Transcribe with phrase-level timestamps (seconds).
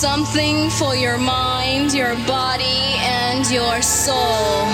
[0.00, 4.64] Something for your mind, your body, and your soul.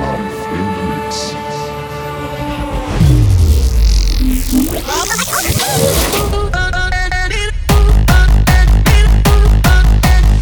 [0.00, 0.76] Life in.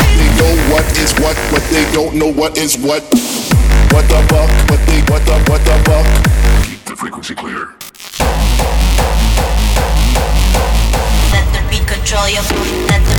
[0.07, 3.03] They know what is what, but they don't know what is what.
[3.91, 4.51] What the fuck?
[4.71, 6.07] What they what the what the fuck?
[6.65, 7.75] Keep the frequency clear.
[11.35, 12.43] Let the beat control your
[12.87, 13.14] Let the beat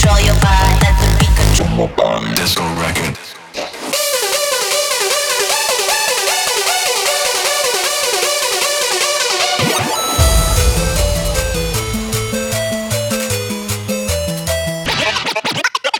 [0.00, 0.80] control your body.
[0.80, 3.16] Let the beat control Disco record.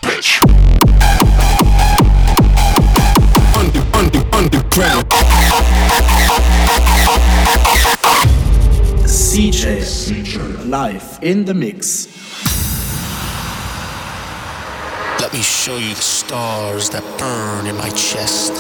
[0.02, 0.40] Bitch.
[3.56, 5.06] Under under underground.
[9.04, 9.82] CJ
[10.70, 12.09] live in the mix.
[15.30, 18.50] Let me show you the stars that burn in my chest.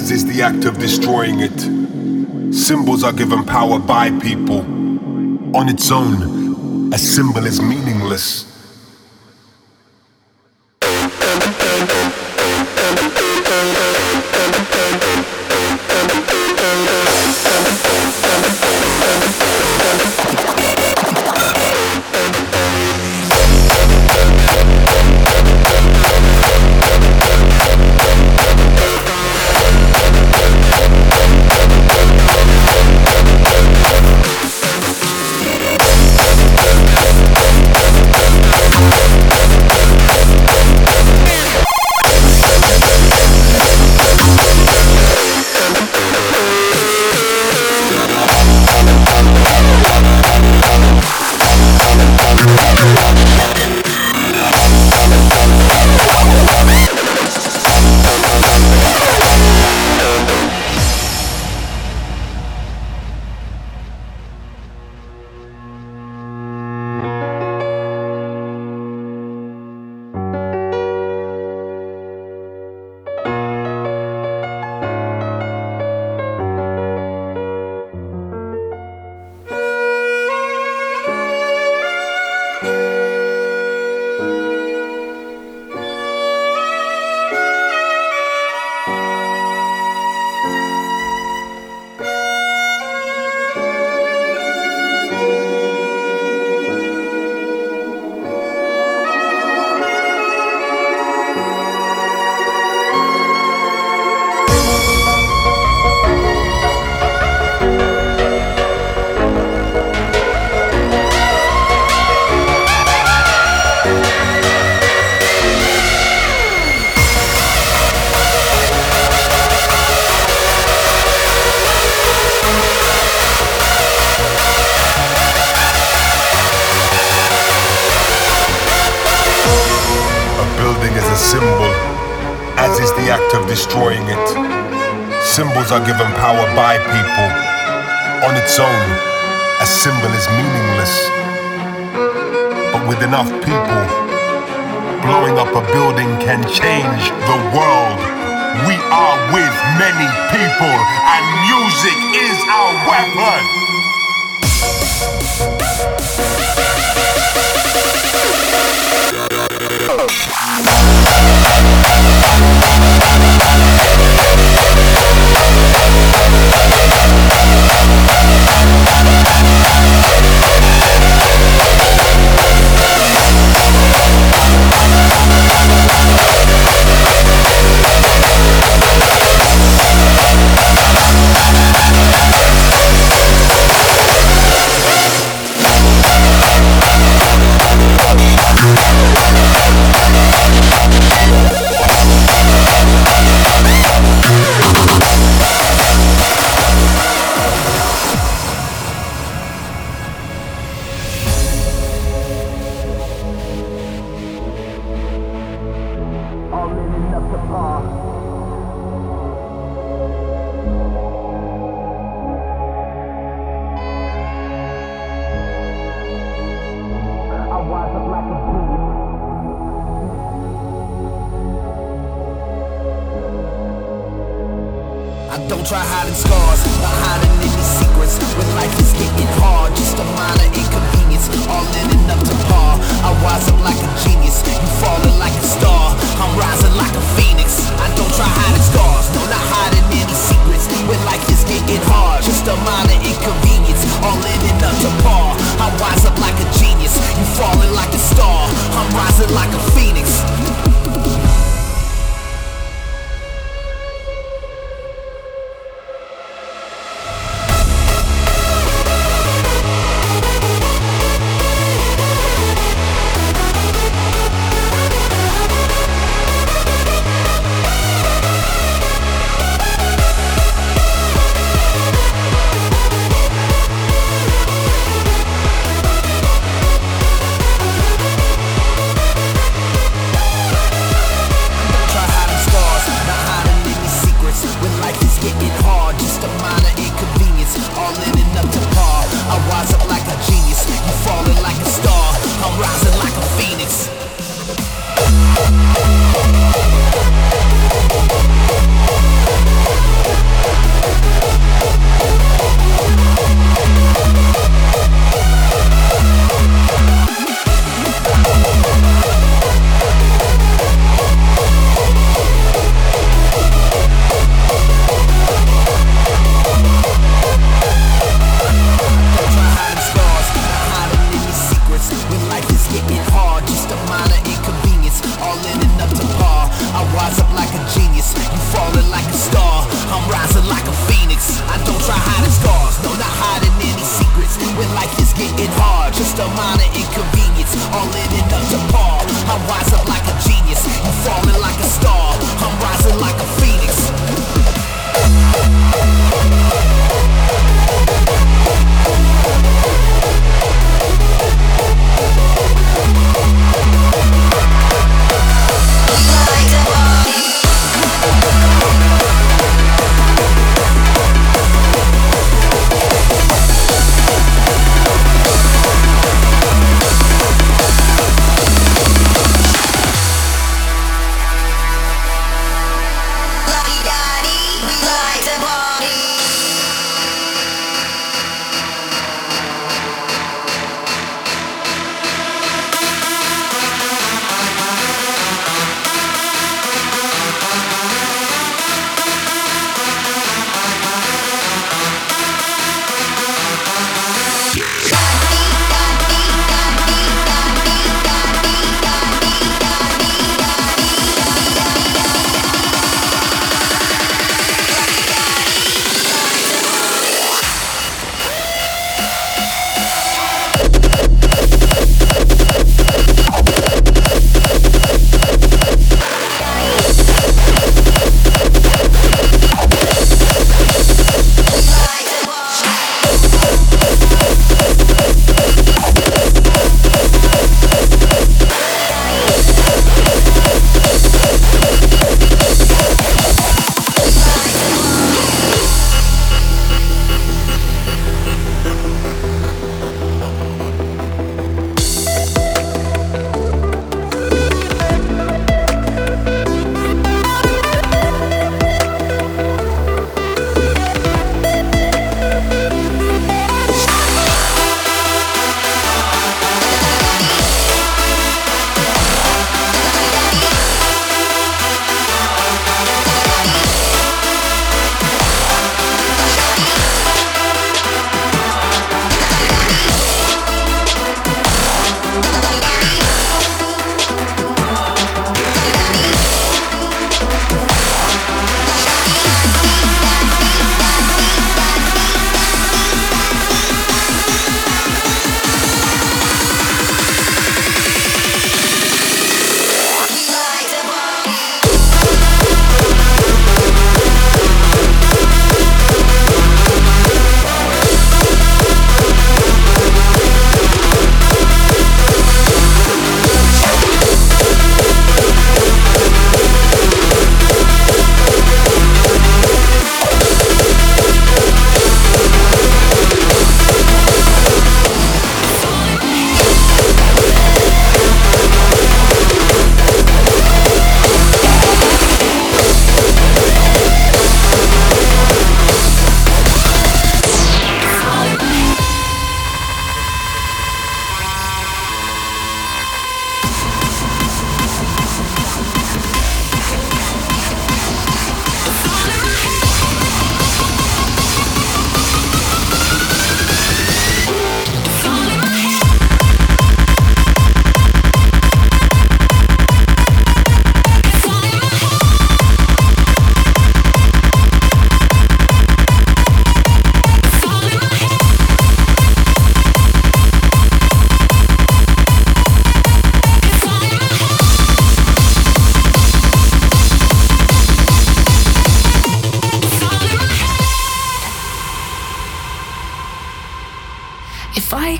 [0.00, 1.60] as is the act of destroying it.
[2.54, 4.60] Symbols are given power by people.
[5.54, 8.49] On its own, a symbol is meaningless.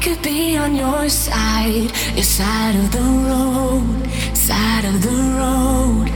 [0.00, 6.08] could be on your side, your side of the road, side of the road.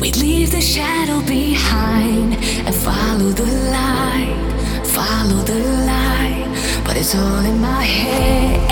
[0.00, 2.34] We'd leave the shadow behind
[2.66, 3.44] and follow the
[3.76, 4.34] light,
[4.86, 6.48] follow the light.
[6.86, 8.70] But it's all in my head.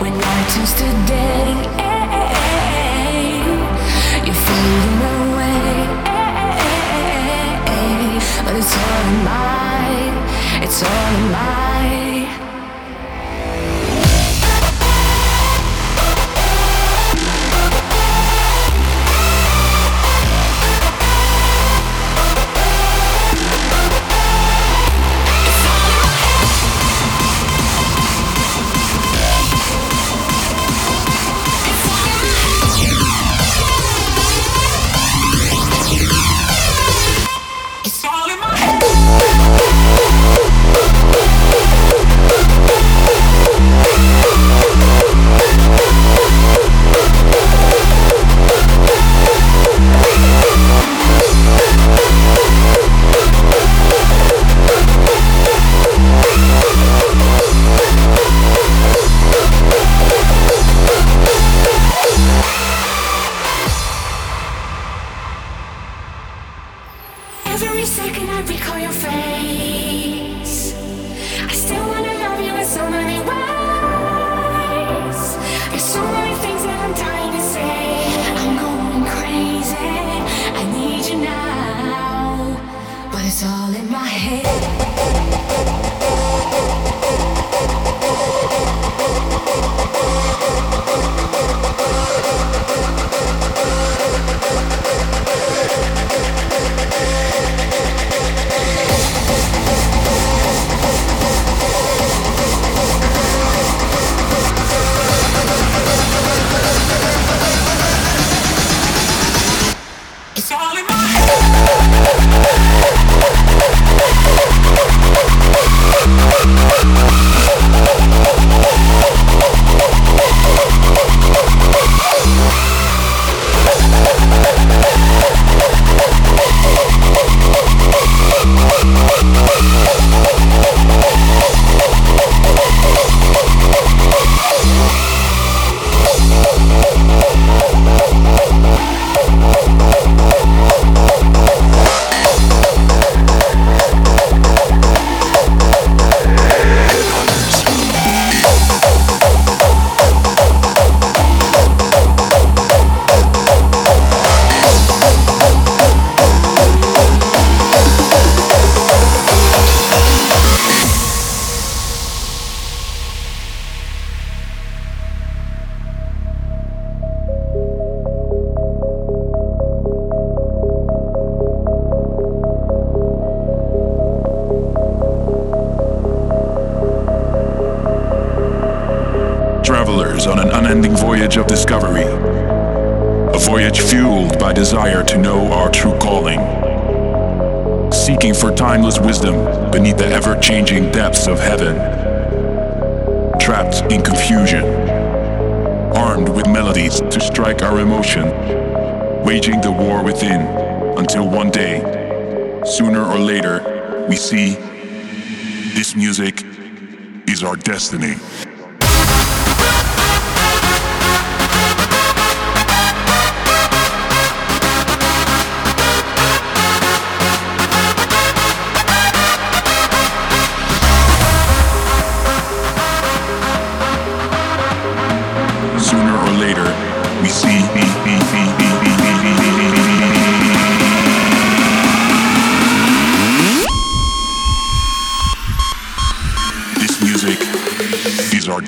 [0.00, 1.46] When night turns to day,
[4.24, 5.88] you're fading away.
[8.44, 9.55] But it's all in my
[10.78, 12.05] it's all mine.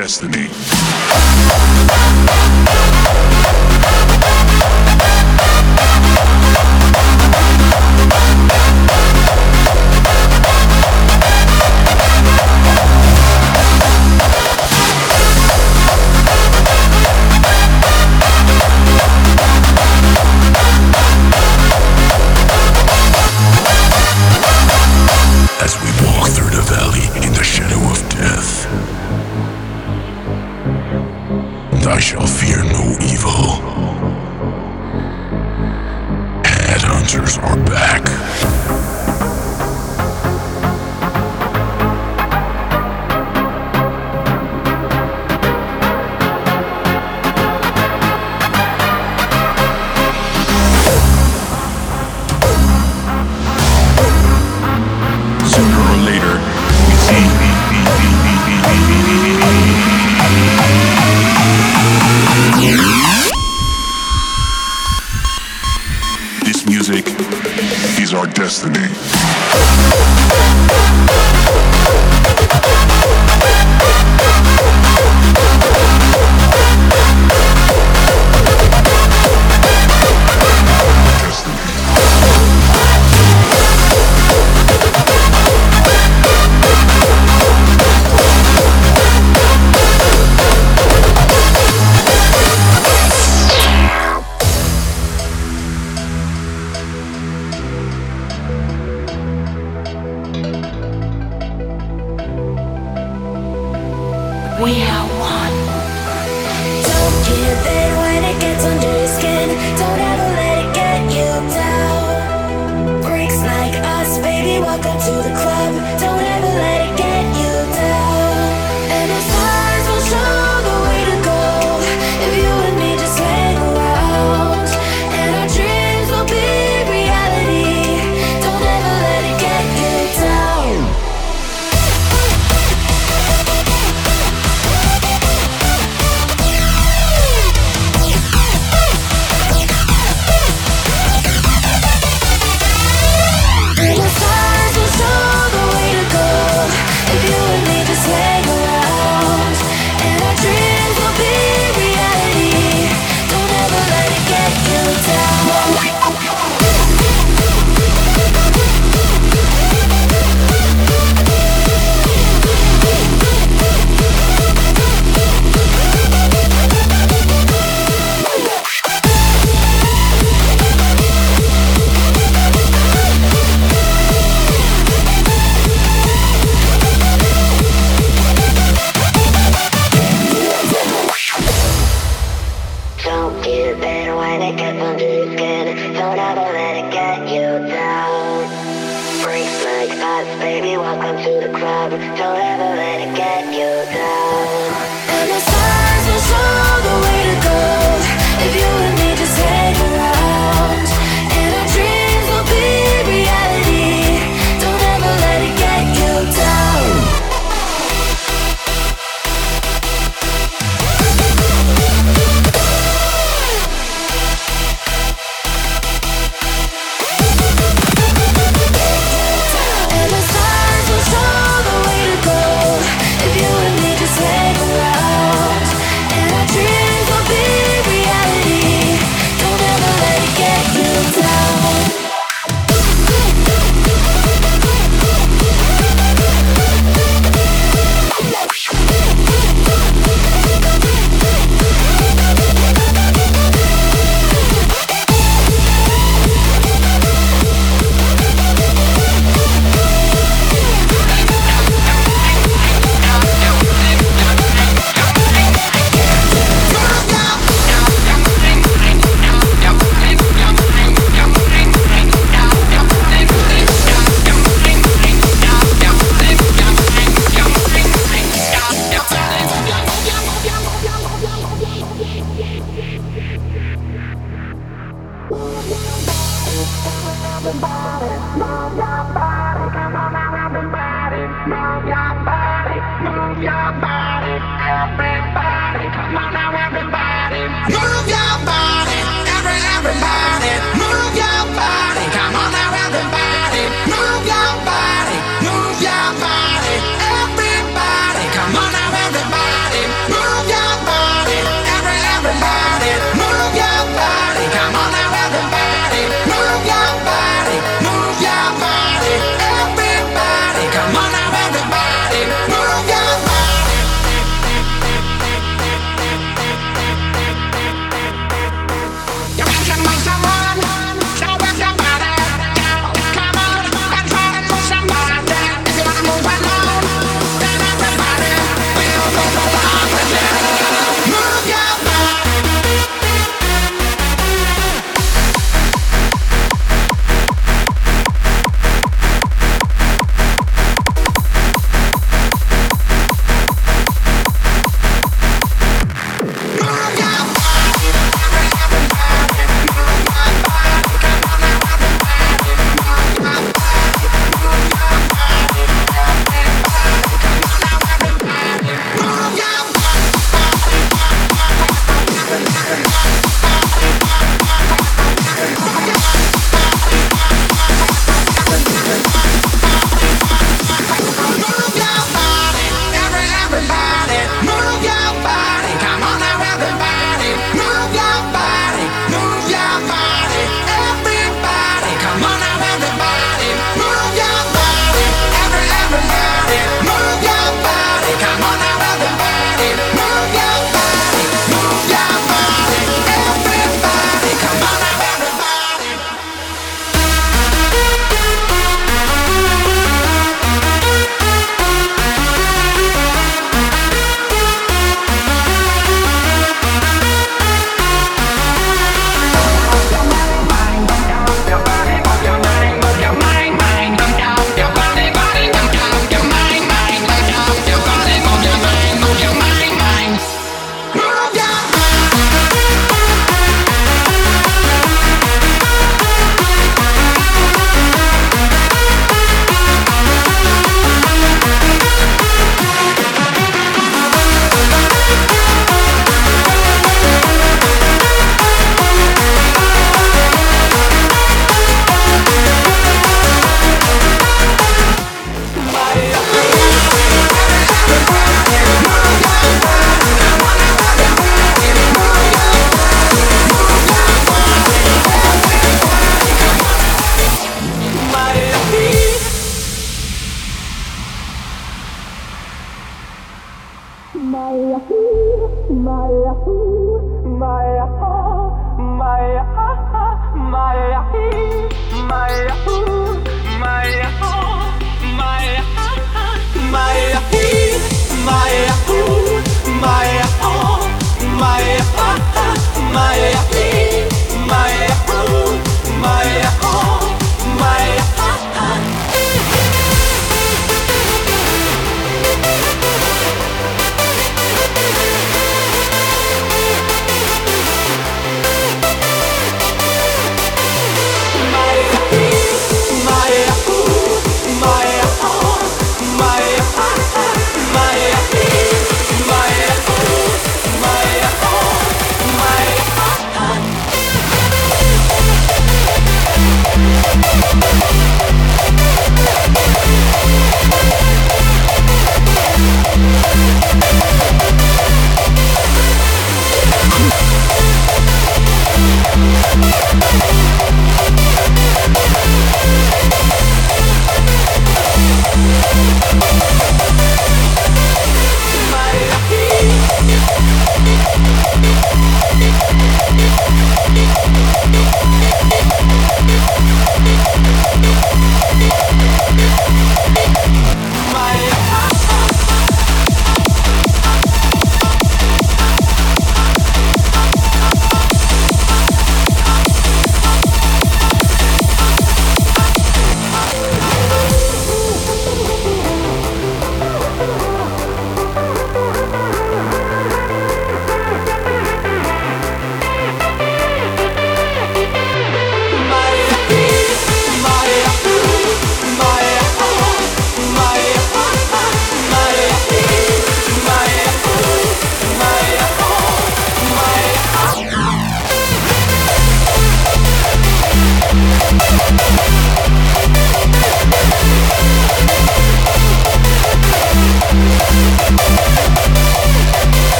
[0.00, 0.48] Destiny.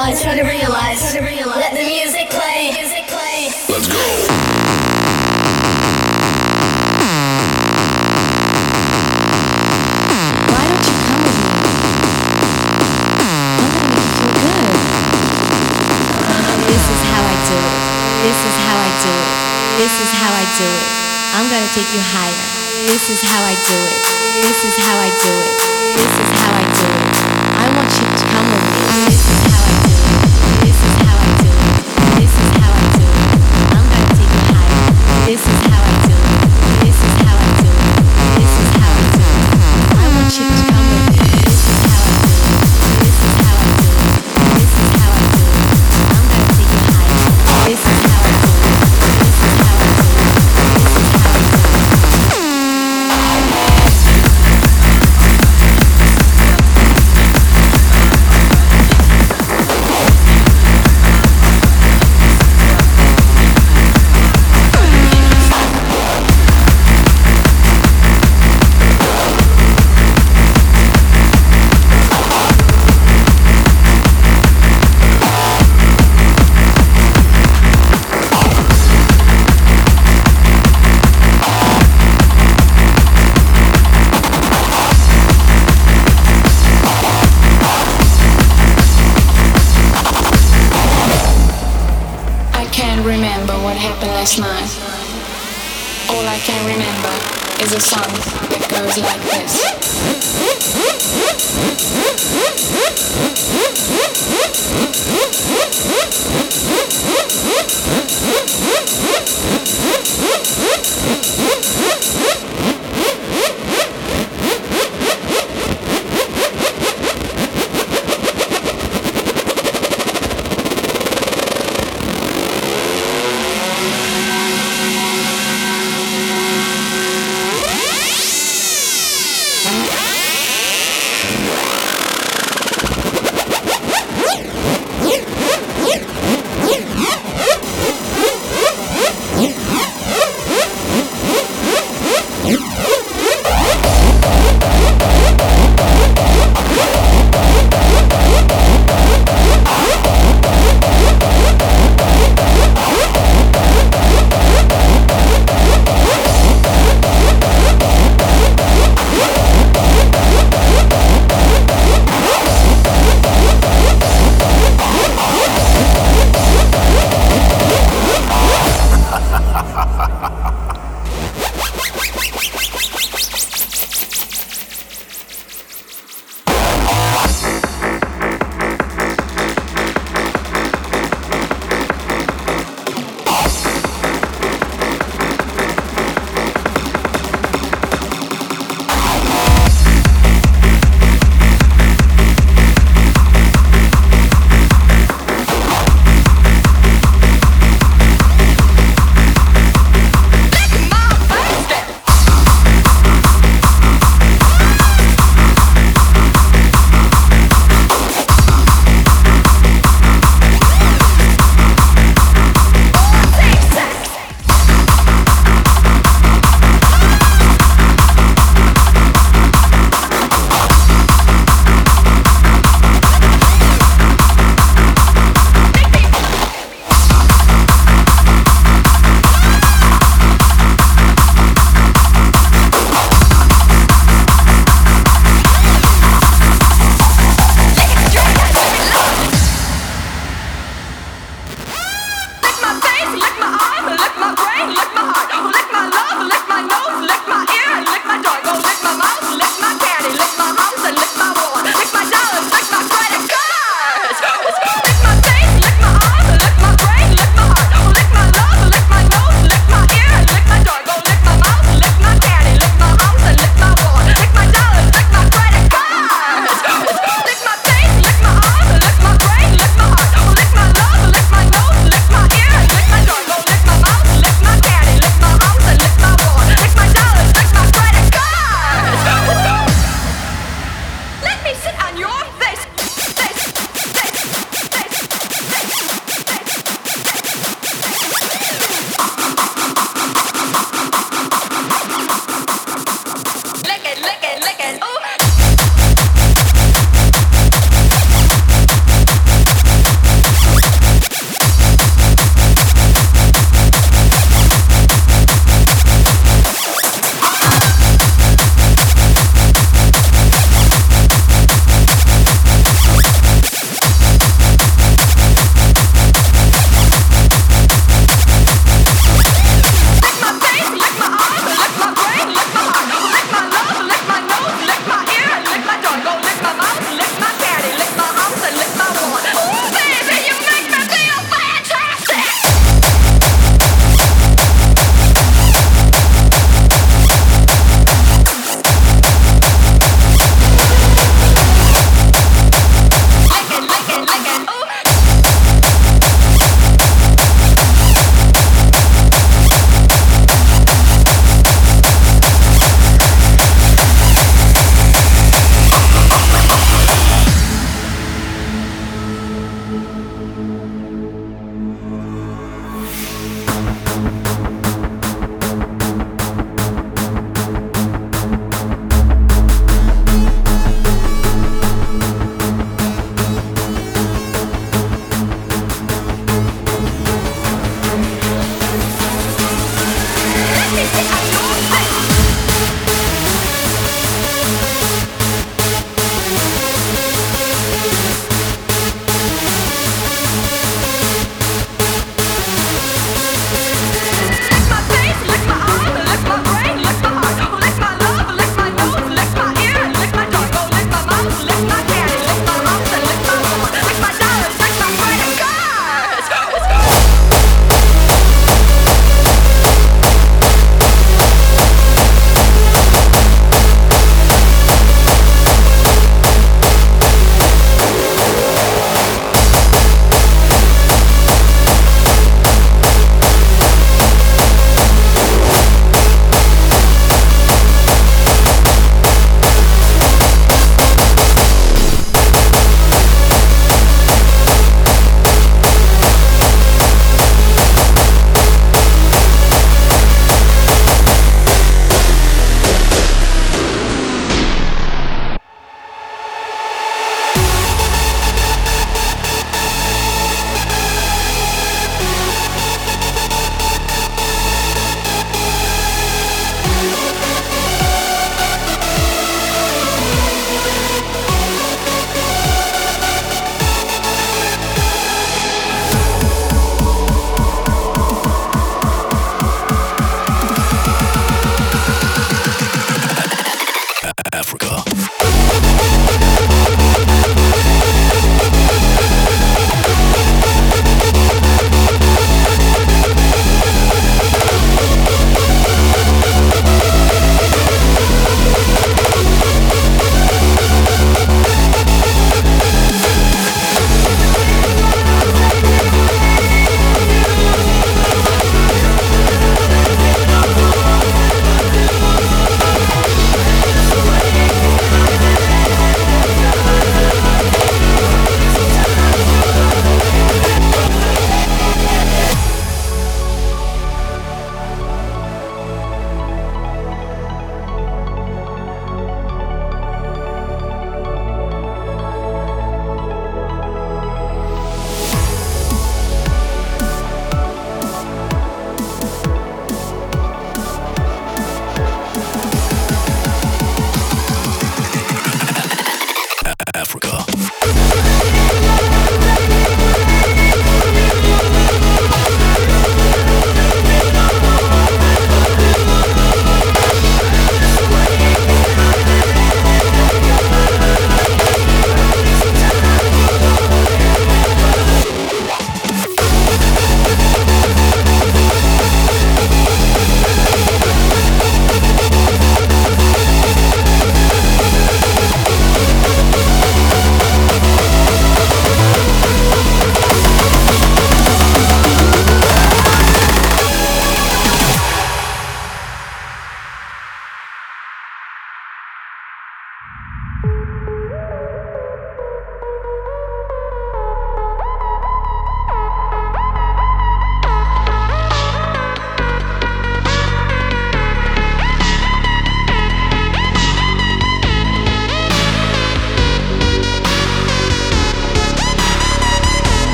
[0.00, 1.60] realize, try to realize, try to realize.
[1.60, 3.52] Let the music play, music play.
[3.68, 4.00] Let's go.
[16.70, 19.36] This is how I do it.
[19.80, 20.88] This is how I do it.
[21.36, 22.40] I'm gonna take you higher.
[22.88, 24.00] This is how I do it.
[24.48, 25.56] This is how I do it.
[25.96, 27.16] This is how I do it.
[27.52, 29.29] I want you to come with me.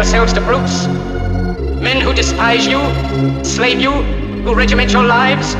[0.00, 0.86] Yourselves to brutes.
[1.76, 2.80] Men who despise you,
[3.44, 3.92] slave you,
[4.44, 5.52] who regiment your lives,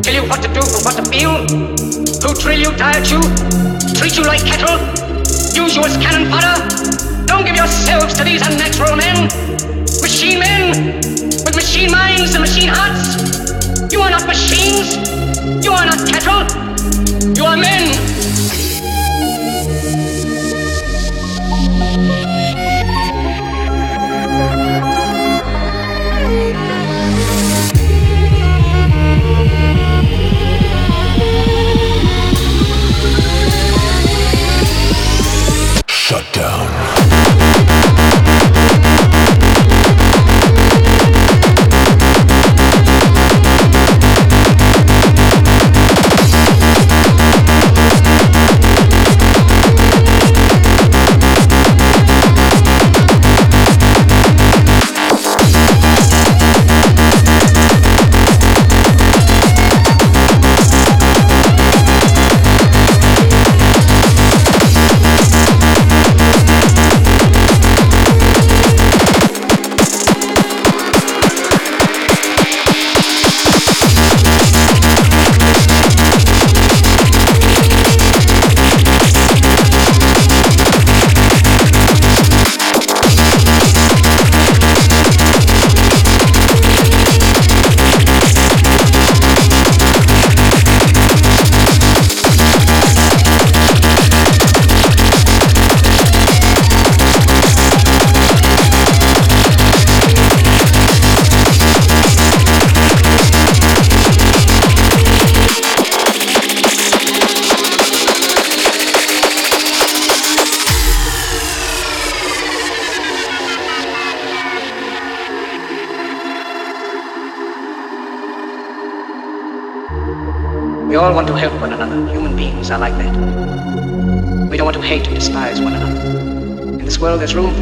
[0.00, 1.44] tell you what to do and what to feel,
[2.24, 3.20] who drill you, diet you,
[3.92, 4.80] treat you like cattle,
[5.52, 6.56] use you as cannon fodder.
[7.26, 9.28] Don't give yourselves to these unnatural men,
[10.00, 10.96] machine men,
[11.44, 13.92] with machine minds and machine hearts.
[13.92, 14.96] You are not machines.
[15.62, 16.40] You are not cattle.
[17.36, 18.63] You are men.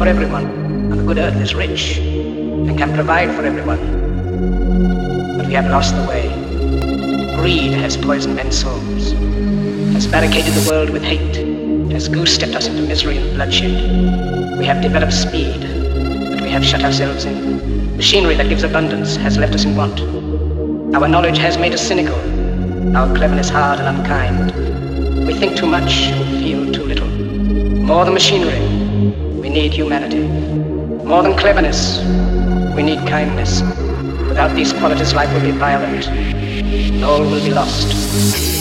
[0.03, 0.43] For everyone,
[0.91, 3.79] and the good earth is rich and can provide for everyone.
[5.37, 6.27] But we have lost the way.
[7.37, 9.13] Greed has poisoned men's souls,
[9.93, 11.37] has barricaded the world with hate,
[11.93, 14.59] has goose-stepped us into misery and bloodshed.
[14.59, 17.95] We have developed speed, but we have shut ourselves in.
[17.95, 20.01] Machinery that gives abundance has left us in want.
[20.97, 22.19] Our knowledge has made us cynical,
[22.97, 25.25] our cleverness hard and unkind.
[25.25, 27.07] We think too much and feel too little.
[27.07, 28.72] More than machinery,
[29.53, 30.23] need humanity.
[31.05, 31.99] More than cleverness,
[32.75, 33.61] we need kindness.
[34.27, 36.07] Without these qualities, life will be violent.
[37.03, 38.52] All will be lost.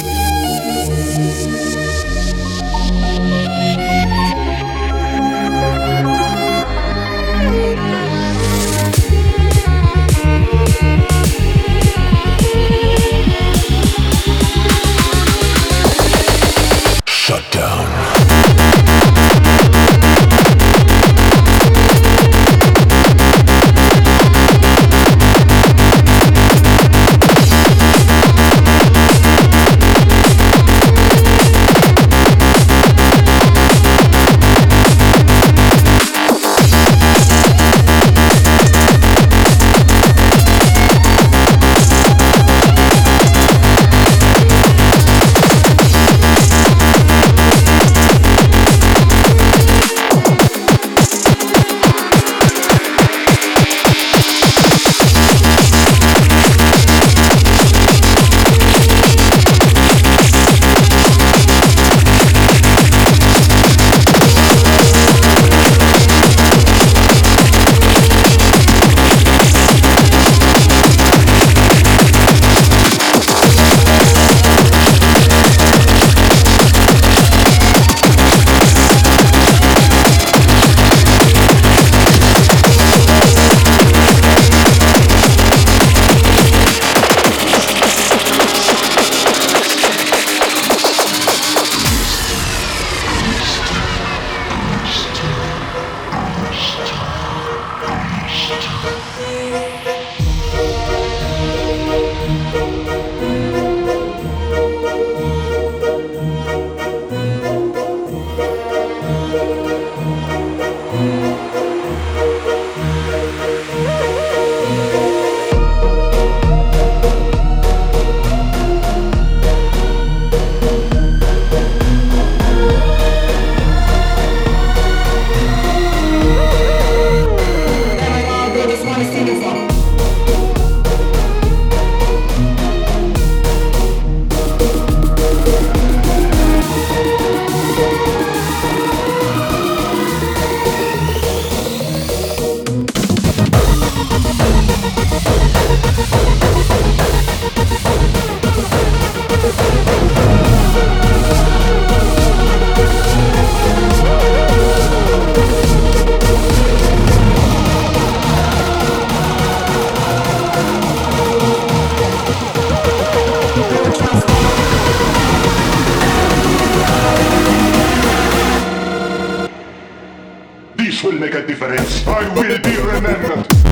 [173.00, 173.71] Will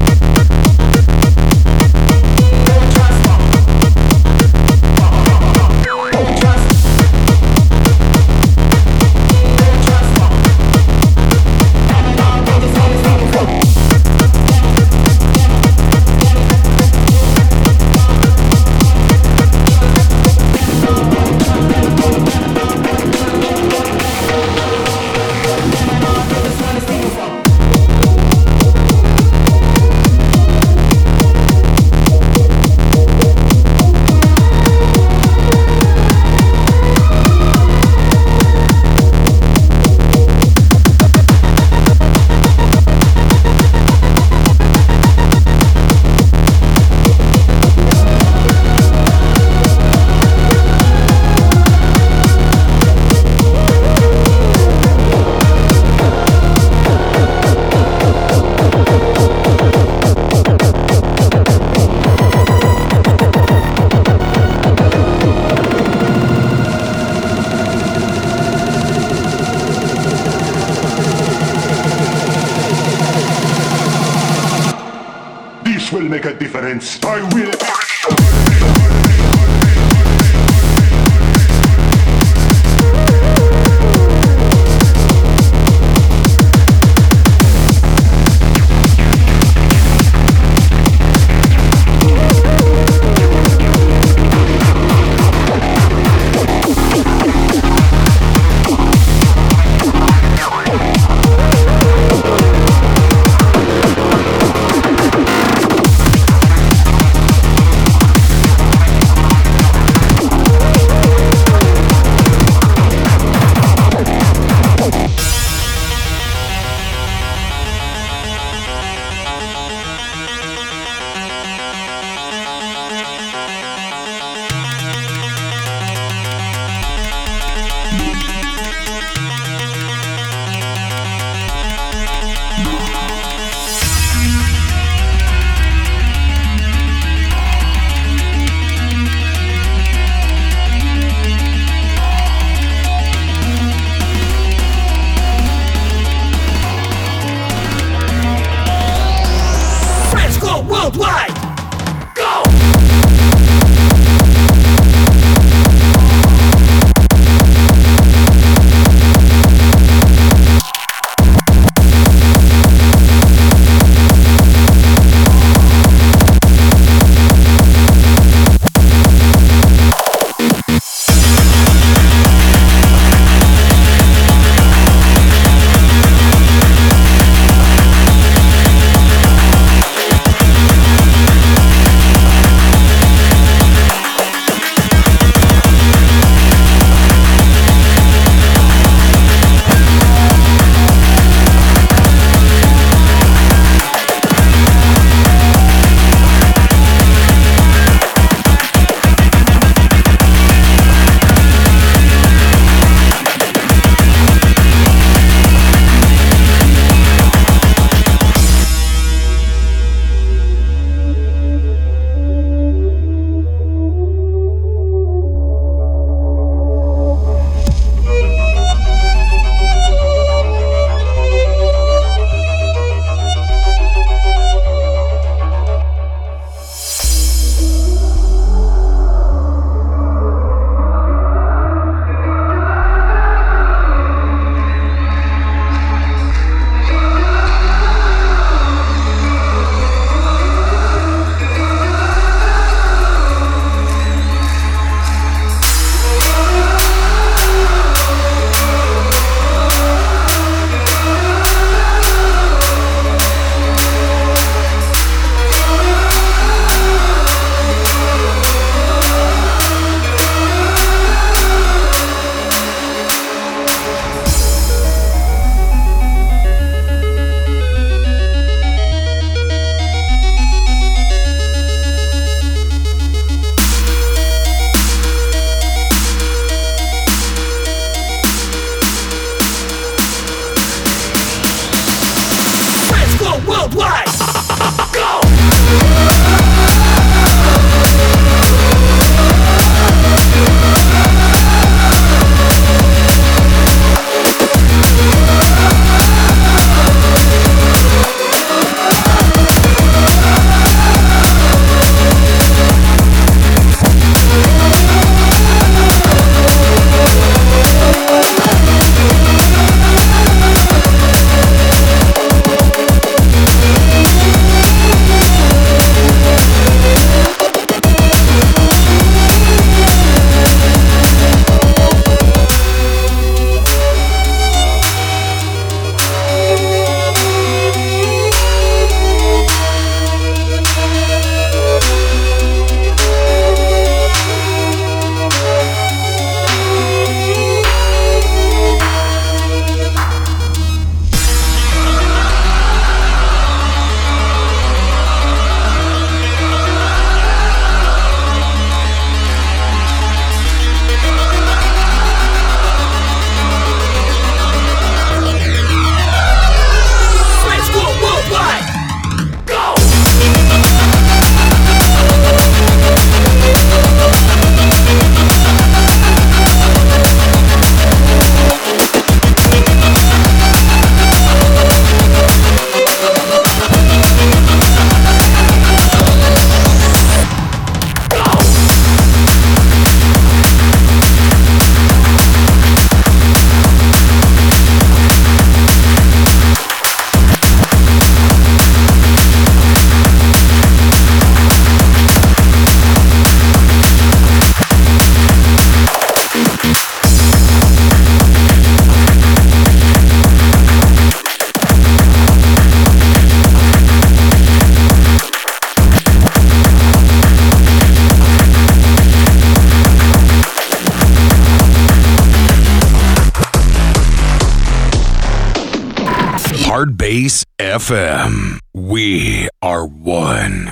[417.11, 418.61] Space FM.
[418.73, 420.71] We are one.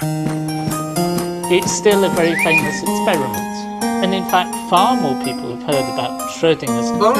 [1.50, 3.82] It's still a very famous experiment.
[3.82, 7.16] And in fact, far more people have heard about Schrodinger's dog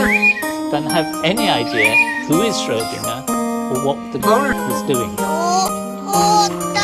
[0.70, 1.96] than have any idea
[2.28, 3.28] who is Schrodinger
[3.74, 6.77] or what the cat was doing.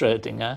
[0.00, 0.56] Schrödinger?